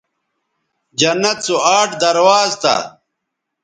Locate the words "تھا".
2.61-2.75